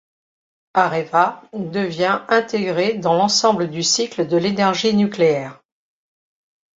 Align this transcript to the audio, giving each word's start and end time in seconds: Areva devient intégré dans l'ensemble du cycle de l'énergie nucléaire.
Areva 0.73 1.43
devient 1.53 2.25
intégré 2.27 2.95
dans 2.95 3.13
l'ensemble 3.13 3.69
du 3.69 3.83
cycle 3.83 4.27
de 4.27 4.35
l'énergie 4.35 4.95
nucléaire. 4.95 5.61